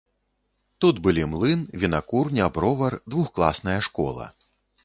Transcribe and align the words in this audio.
Тут 0.85 1.01
былі 1.07 1.25
млын, 1.33 1.61
вінакурня, 1.83 2.49
бровар, 2.57 2.93
двухкласная 3.15 3.79
школа. 3.91 4.25